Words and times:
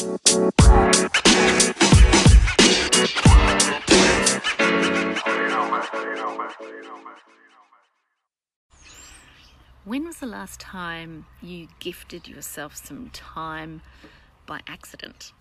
When 0.00 0.14
was 10.06 10.16
the 10.16 10.26
last 10.26 10.58
time 10.58 11.26
you 11.42 11.68
gifted 11.80 12.26
yourself 12.26 12.76
some 12.76 13.10
time 13.10 13.82
by 14.46 14.60
accident? 14.66 15.34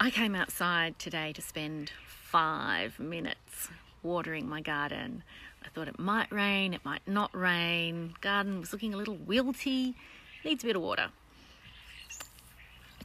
I 0.00 0.10
came 0.10 0.34
outside 0.34 0.98
today 0.98 1.32
to 1.34 1.42
spend 1.42 1.92
five 2.04 2.98
minutes 2.98 3.68
watering 4.02 4.48
my 4.48 4.62
garden. 4.62 5.22
I 5.64 5.68
thought 5.68 5.86
it 5.86 6.00
might 6.00 6.32
rain, 6.32 6.74
it 6.74 6.84
might 6.84 7.06
not 7.06 7.32
rain. 7.36 8.14
Garden 8.20 8.58
was 8.58 8.72
looking 8.72 8.94
a 8.94 8.96
little 8.96 9.16
wilty, 9.16 9.94
needs 10.44 10.64
a 10.64 10.66
bit 10.66 10.74
of 10.74 10.82
water. 10.82 11.10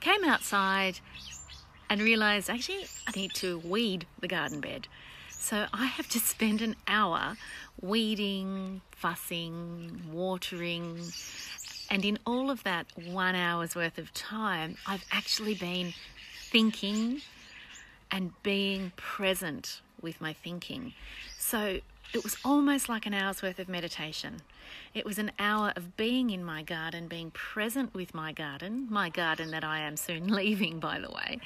Came 0.04 0.26
outside 0.26 1.00
and 1.90 2.02
realised 2.02 2.50
actually 2.50 2.86
I 3.08 3.12
need 3.16 3.34
to 3.36 3.60
weed 3.60 4.06
the 4.20 4.28
garden 4.28 4.60
bed. 4.60 4.90
So 5.30 5.68
I 5.72 5.86
have 5.86 6.10
to 6.10 6.20
spend 6.34 6.62
an 6.62 6.76
hour 6.90 7.38
weeding, 7.82 8.82
fussing, 8.92 10.02
watering, 10.12 11.00
and 11.90 12.04
in 12.04 12.20
all 12.28 12.52
of 12.52 12.64
that 12.64 12.88
one 12.98 13.36
hour's 13.36 13.78
worth 13.78 13.98
of 13.98 14.14
time, 14.14 14.76
I've 14.86 15.06
actually 15.10 15.56
been 15.56 15.94
thinking 16.52 17.22
and 18.12 18.34
being 18.44 18.92
present 18.98 19.80
with 20.02 20.20
my 20.20 20.34
thinking. 20.34 20.96
So 21.40 21.80
it 22.14 22.24
was 22.24 22.38
almost 22.46 22.88
like 22.88 23.08
an 23.08 23.14
hour's 23.14 23.42
worth 23.42 23.58
of 23.58 23.68
meditation. 23.68 24.42
It 24.94 25.04
was 25.04 25.18
an 25.18 25.32
hour 25.40 25.74
of 25.76 25.98
being 25.98 26.30
in 26.30 26.44
my 26.44 26.62
garden, 26.62 27.08
being 27.08 27.32
present 27.32 27.94
with 27.94 28.14
my 28.14 28.32
garden, 28.32 28.88
my 28.90 29.10
garden 29.10 29.50
that 29.52 29.64
I 29.64 29.80
am 29.80 29.98
soon 29.98 30.28
leaving, 30.34 30.80
by 30.80 31.00
the 31.00 31.10
way, 31.10 31.40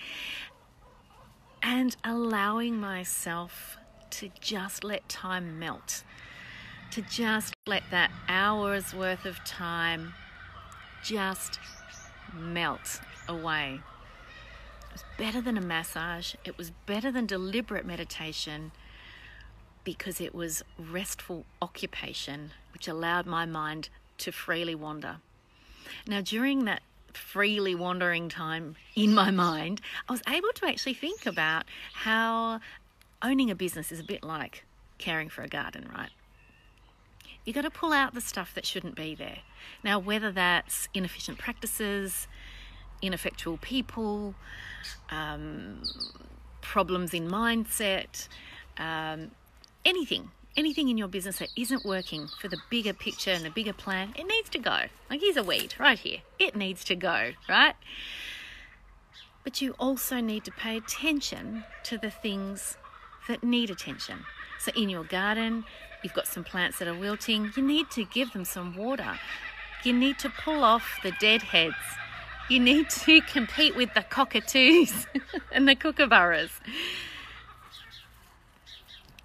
and 1.64 1.96
allowing 2.04 2.80
myself 2.80 3.78
to 4.10 4.30
just 4.42 4.84
let 4.84 5.08
time 5.08 5.58
melt, 5.58 6.04
to 6.92 7.02
just 7.02 7.54
let 7.66 7.84
that 7.92 8.12
hour's 8.28 8.94
worth 8.94 9.26
of 9.26 9.44
time 9.46 10.14
just 11.02 11.60
melt 12.34 13.00
away. 13.30 13.80
It 14.90 14.94
was 14.94 15.04
better 15.18 15.40
than 15.40 15.58
a 15.58 15.62
massage, 15.62 16.36
it 16.44 16.58
was 16.58 16.72
better 16.86 17.10
than 17.10 17.26
deliberate 17.26 17.86
meditation 17.86 18.72
because 19.88 20.20
it 20.20 20.36
was 20.36 20.62
restful 20.78 21.46
occupation 21.62 22.52
which 22.74 22.90
allowed 22.90 23.26
my 23.26 23.46
mind 23.46 23.88
to 24.18 24.34
freely 24.34 24.76
wander. 24.76 25.16
Now, 26.06 26.20
during 26.20 26.66
that 26.66 26.82
freely 27.14 27.74
wandering 27.74 28.28
time 28.28 28.76
in 28.98 29.14
my 29.16 29.32
mind, 29.32 29.80
I 30.10 30.12
was 30.12 30.22
able 30.28 30.50
to 30.56 30.66
actually 30.66 30.94
think 30.94 31.26
about 31.26 31.64
how 31.94 32.60
owning 33.22 33.50
a 33.50 33.56
business 33.56 33.90
is 33.94 34.02
a 34.02 34.04
bit 34.04 34.26
like 34.26 34.66
caring 34.98 35.30
for 35.30 35.42
a 35.42 35.48
garden, 35.48 35.90
right? 35.96 36.10
You 37.46 37.54
got 37.54 37.62
to 37.62 37.70
pull 37.70 37.94
out 37.94 38.14
the 38.14 38.20
stuff 38.20 38.54
that 38.56 38.66
shouldn't 38.66 38.96
be 38.96 39.16
there. 39.16 39.40
Now, 39.86 40.00
whether 40.00 40.34
that's 40.34 40.90
inefficient 40.94 41.38
practices, 41.38 42.28
ineffectual 43.02 43.56
people, 43.56 44.36
um, 45.12 45.82
problems 46.60 47.14
in 47.14 47.30
mindset, 47.30 48.28
um, 48.78 49.32
anything, 49.86 50.32
anything 50.56 50.90
in 50.90 50.98
your 50.98 51.08
business 51.08 51.40
that 51.40 51.50
isn't 51.56 51.86
working 51.86 52.28
for 52.40 52.48
the 52.48 52.58
bigger 52.70 52.94
picture 52.94 53.32
and 53.32 53.44
the 53.44 53.50
bigger 53.50 53.74
plan, 53.74 54.14
it 54.18 54.26
needs 54.28 54.50
to 54.50 54.60
go. 54.60 54.84
Like 55.10 55.22
here's 55.22 55.38
a 55.38 55.44
weed 55.44 55.76
right 55.80 56.00
here. 56.00 56.20
It 56.40 56.56
needs 56.56 56.84
to 56.86 56.96
go, 56.96 57.32
right? 57.48 57.76
But 59.44 59.62
you 59.62 59.76
also 59.80 60.20
need 60.20 60.44
to 60.44 60.52
pay 60.52 60.78
attention 60.78 61.64
to 61.84 61.98
the 61.98 62.12
things 62.12 62.78
that 63.28 63.44
need 63.44 63.70
attention. 63.70 64.26
So, 64.60 64.72
in 64.76 64.90
your 64.90 65.04
garden, 65.04 65.64
you've 66.04 66.14
got 66.14 66.28
some 66.28 66.44
plants 66.44 66.80
that 66.80 66.88
are 66.88 66.98
wilting, 66.98 67.54
you 67.56 67.64
need 67.64 67.90
to 67.92 68.04
give 68.06 68.34
them 68.34 68.44
some 68.44 68.76
water. 68.76 69.18
You 69.84 69.94
need 69.94 70.20
to 70.20 70.30
pull 70.30 70.64
off 70.64 71.00
the 71.04 71.12
dead 71.20 71.44
heads. 71.44 71.76
You 72.50 72.60
need 72.60 72.90
to 72.90 73.22
compete 73.32 73.76
with 73.76 73.94
the 73.94 74.02
cockatoos 74.02 75.08
and 75.52 75.68
the 75.68 75.76
kookaburras. 75.76 76.52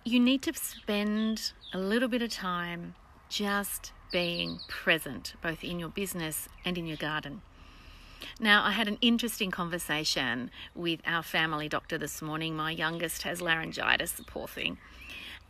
You 0.05 0.19
need 0.19 0.43
to 0.43 0.53
spend 0.55 1.53
a 1.73 1.79
little 1.79 2.09
bit 2.09 2.23
of 2.23 2.31
time 2.31 2.97
just 3.29 3.93
being 4.11 4.59
present, 4.69 5.35
both 5.41 5.63
in 5.63 5.79
your 5.79 5.91
business 5.91 6.49
and 6.65 6.77
in 6.77 6.89
your 6.89 6.97
garden. 6.97 7.43
Now, 8.41 8.65
I 8.65 8.73
had 8.73 8.89
an 8.89 8.99
interesting 9.01 9.53
conversation 9.53 10.51
with 10.75 11.01
our 11.07 11.23
family 11.23 11.69
doctor 11.69 11.99
this 11.99 12.21
morning. 12.21 12.57
My 12.57 12.73
youngest 12.73 13.23
has 13.23 13.41
laryngitis, 13.41 14.11
the 14.13 14.25
poor 14.25 14.49
thing. 14.49 14.79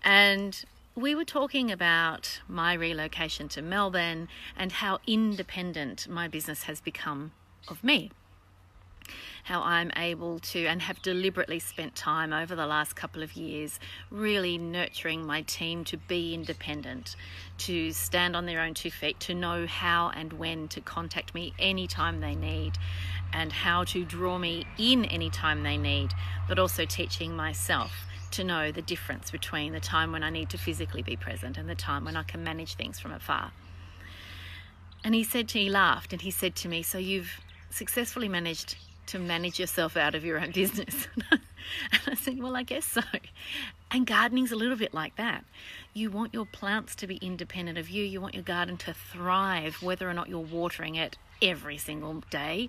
And 0.05 0.63
we 0.95 1.15
were 1.15 1.25
talking 1.25 1.71
about 1.71 2.43
my 2.47 2.75
relocation 2.75 3.49
to 3.49 3.63
Melbourne 3.63 4.29
and 4.55 4.71
how 4.71 4.99
independent 5.07 6.09
my 6.09 6.29
business 6.29 6.65
has 6.65 6.83
become 6.83 7.33
of 7.69 7.83
me 7.83 8.11
how 9.43 9.61
I'm 9.63 9.91
able 9.97 10.39
to 10.39 10.67
and 10.67 10.81
have 10.83 11.03
deliberately 11.03 11.59
spent 11.59 11.97
time 11.97 12.33
over 12.33 12.55
the 12.55 12.67
last 12.67 12.95
couple 12.95 13.23
of 13.23 13.35
years 13.35 13.81
really 14.11 14.57
nurturing 14.57 15.27
my 15.27 15.43
team 15.43 15.85
to 15.85 15.97
be 15.97 16.33
independent, 16.33 17.17
to 17.59 17.93
stand 17.93 18.37
on 18.37 18.47
their 18.47 18.61
own 18.61 18.75
two 18.75 18.91
feet, 18.91 19.19
to 19.21 19.35
know 19.35 19.67
how 19.67 20.11
and 20.15 20.33
when 20.35 20.69
to 20.69 20.81
contact 20.81 21.35
me 21.35 21.53
anytime 21.59 22.21
they 22.21 22.35
need, 22.35 22.73
and 23.33 23.53
how 23.53 23.83
to 23.85 24.05
draw 24.05 24.39
me 24.39 24.65
in 24.79 25.05
anytime 25.07 25.63
they 25.63 25.77
need, 25.77 26.13
but 26.47 26.59
also 26.59 26.85
teaching 26.85 27.35
myself 27.35 28.07
to 28.31 28.45
know 28.45 28.73
the 28.73 28.83
difference 28.83 29.31
between 29.31 29.73
the 29.73 29.81
time 29.81 30.13
when 30.13 30.23
I 30.23 30.31
need 30.31 30.51
to 30.51 30.59
physically 30.59 31.03
be 31.03 31.17
present 31.17 31.59
and 31.59 31.69
the 31.69 31.75
time 31.75 32.05
when 32.05 32.17
I 32.17 32.23
can 32.23 32.45
manage 32.45 32.75
things 32.75 32.99
from 32.99 33.13
afar. 33.13 33.53
And 35.05 35.15
he 35.15 35.25
said 35.25 35.49
to 35.49 35.59
me, 35.59 35.65
he 35.65 35.71
laughed, 35.71 36.13
and 36.13 36.23
he 36.23 36.31
said 36.31 36.55
to 36.57 36.69
me, 36.69 36.83
So 36.83 36.99
you've 36.99 37.41
successfully 37.71 38.29
managed 38.29 38.77
to 39.07 39.19
manage 39.19 39.59
yourself 39.59 39.97
out 39.97 40.15
of 40.15 40.25
your 40.25 40.41
own 40.41 40.51
business. 40.55 41.09
and 41.31 42.01
I 42.07 42.15
said, 42.15 42.41
Well, 42.41 42.57
I 42.57 42.63
guess 42.63 42.85
so. 42.85 43.03
And 43.91 44.07
gardening's 44.07 44.53
a 44.53 44.57
little 44.57 44.77
bit 44.77 44.95
like 44.95 45.17
that. 45.17 45.45
You 45.95 46.11
want 46.11 46.33
your 46.33 46.47
plants 46.47 46.95
to 46.97 47.07
be 47.07 47.17
independent 47.17 47.79
of 47.79 47.91
you, 47.91 48.05
you 48.05 48.21
want 48.21 48.35
your 48.35 48.43
garden 48.45 48.77
to 48.79 48.95
thrive, 48.95 49.83
whether 49.83 50.09
or 50.09 50.15
not 50.15 50.29
you're 50.29 50.41
watering 50.41 50.95
it 50.95 51.19
every 51.41 51.77
single 51.77 52.23
day. 52.31 52.69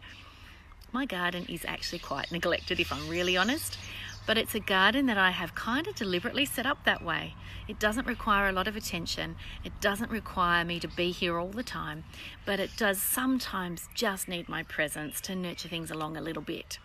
My 0.92 1.06
garden 1.06 1.46
is 1.50 1.66
actually 1.68 2.00
quite 2.00 2.32
neglected, 2.32 2.80
if 2.80 2.92
I'm 2.92 3.08
really 3.08 3.36
honest 3.38 3.78
but 4.26 4.38
it's 4.38 4.56
a 4.56 4.60
garden 4.60 5.06
that 5.08 5.18
I 5.18 5.32
have 5.32 5.56
kind 5.56 5.88
of 5.88 5.96
deliberately 5.96 6.46
set 6.46 6.66
up 6.66 6.84
that 6.86 7.04
way. 7.04 7.36
It 7.68 7.80
doesn't 7.80 8.08
require 8.08 8.48
a 8.48 8.52
lot 8.52 8.68
of 8.68 8.76
attention, 8.76 9.36
it 9.64 9.74
doesn't 9.82 10.12
require 10.12 10.64
me 10.64 10.80
to 10.80 10.88
be 10.88 11.12
here 11.12 11.38
all 11.38 11.50
the 11.50 11.64
time, 11.64 12.04
but 12.46 12.60
it 12.60 12.72
does 12.78 13.02
sometimes 13.02 13.90
just 13.94 14.28
need 14.28 14.48
my 14.48 14.64
presence 14.64 15.20
to 15.22 15.36
nurture 15.36 15.68
things 15.68 15.92
along 15.92 16.18
a 16.18 16.22
little 16.22 16.42
bit. 16.42 16.80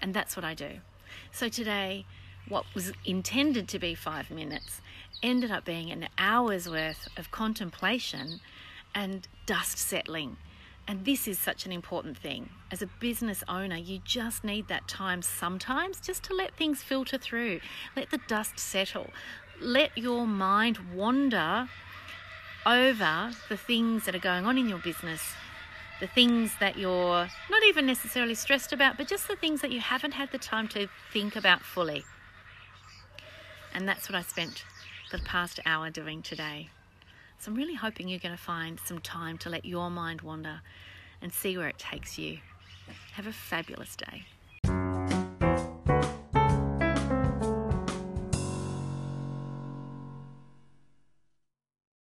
And 0.00 0.12
that's 0.12 0.36
what 0.36 0.44
I 0.44 0.54
do. 0.54 0.80
So 1.32 1.48
today, 1.48 2.04
what 2.48 2.64
was 2.74 2.92
intended 3.04 3.68
to 3.68 3.78
be 3.78 3.94
five 3.94 4.30
minutes 4.30 4.80
ended 5.22 5.50
up 5.50 5.64
being 5.64 5.90
an 5.90 6.08
hour's 6.18 6.68
worth 6.68 7.08
of 7.16 7.30
contemplation 7.30 8.40
and 8.94 9.26
dust 9.46 9.78
settling 9.78 10.36
and 10.88 11.04
this 11.04 11.26
is 11.26 11.38
such 11.38 11.66
an 11.66 11.72
important 11.72 12.16
thing. 12.16 12.48
As 12.70 12.80
a 12.80 12.86
business 13.00 13.42
owner, 13.48 13.76
you 13.76 14.00
just 14.04 14.44
need 14.44 14.68
that 14.68 14.86
time 14.86 15.20
sometimes 15.22 16.00
just 16.00 16.22
to 16.24 16.34
let 16.34 16.54
things 16.56 16.82
filter 16.82 17.18
through, 17.18 17.60
let 17.96 18.10
the 18.10 18.20
dust 18.28 18.58
settle, 18.58 19.10
let 19.60 19.96
your 19.98 20.26
mind 20.26 20.78
wander 20.94 21.68
over 22.64 23.32
the 23.48 23.56
things 23.56 24.04
that 24.04 24.14
are 24.14 24.20
going 24.20 24.46
on 24.46 24.58
in 24.58 24.68
your 24.68 24.78
business, 24.78 25.22
the 26.00 26.06
things 26.06 26.52
that 26.60 26.78
you're 26.78 27.28
not 27.50 27.62
even 27.66 27.86
necessarily 27.86 28.34
stressed 28.34 28.72
about, 28.72 28.96
but 28.96 29.08
just 29.08 29.28
the 29.28 29.36
things 29.36 29.60
that 29.62 29.72
you 29.72 29.80
haven't 29.80 30.12
had 30.12 30.30
the 30.30 30.38
time 30.38 30.68
to 30.68 30.88
think 31.12 31.36
about 31.36 31.62
fully. 31.62 32.04
And 33.74 33.88
that's 33.88 34.08
what 34.08 34.16
I 34.16 34.22
spent 34.22 34.64
the 35.10 35.18
past 35.18 35.60
hour 35.66 35.90
doing 35.90 36.22
today. 36.22 36.70
So 37.38 37.50
I'm 37.50 37.56
really 37.56 37.74
hoping 37.74 38.08
you're 38.08 38.18
going 38.18 38.36
to 38.36 38.42
find 38.42 38.80
some 38.84 38.98
time 38.98 39.38
to 39.38 39.50
let 39.50 39.64
your 39.64 39.90
mind 39.90 40.22
wander 40.22 40.62
and 41.22 41.32
see 41.32 41.56
where 41.56 41.68
it 41.68 41.78
takes 41.78 42.18
you. 42.18 42.38
Have 43.12 43.26
a 43.26 43.32
fabulous 43.32 43.96
day. 43.96 44.24